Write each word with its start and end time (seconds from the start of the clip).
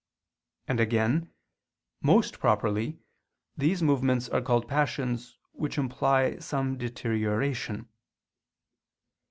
And, 0.67 0.79
again, 0.79 1.29
most 2.01 2.39
properly 2.39 2.97
those 3.55 3.83
movements 3.83 4.27
are 4.29 4.41
called 4.41 4.67
passions, 4.67 5.37
which 5.51 5.77
imply 5.77 6.39
some 6.39 6.75
deterioration. 6.75 7.87